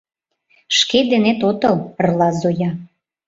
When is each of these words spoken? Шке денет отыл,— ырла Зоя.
Шке 0.77 0.99
денет 1.11 1.39
отыл,— 1.49 1.75
ырла 2.01 2.29
Зоя. 2.41 2.71